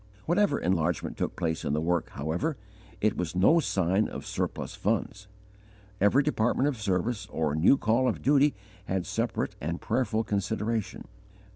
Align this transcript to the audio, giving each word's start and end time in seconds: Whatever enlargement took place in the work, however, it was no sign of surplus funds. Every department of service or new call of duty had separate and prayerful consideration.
Whatever 0.25 0.57
enlargement 0.59 1.15
took 1.15 1.35
place 1.35 1.63
in 1.63 1.73
the 1.73 1.79
work, 1.79 2.09
however, 2.13 2.57
it 3.01 3.15
was 3.15 3.35
no 3.35 3.59
sign 3.59 4.07
of 4.07 4.25
surplus 4.25 4.73
funds. 4.73 5.27
Every 5.99 6.23
department 6.23 6.67
of 6.67 6.81
service 6.81 7.27
or 7.27 7.53
new 7.53 7.77
call 7.77 8.07
of 8.07 8.23
duty 8.23 8.55
had 8.85 9.05
separate 9.05 9.55
and 9.61 9.79
prayerful 9.79 10.23
consideration. 10.23 11.05